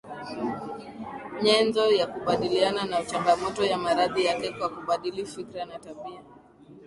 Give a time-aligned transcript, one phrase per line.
[1.43, 6.19] nyenzo ya kukabiliana na changamoto ya maradhi yake kwa kubadili fikra na tabia